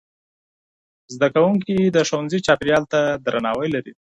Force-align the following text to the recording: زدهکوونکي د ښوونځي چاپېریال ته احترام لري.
زدهکوونکي 1.13 1.75
د 1.95 1.97
ښوونځي 2.07 2.39
چاپېریال 2.45 2.83
ته 2.91 2.99
احترام 3.13 3.45
لري. 3.75 3.93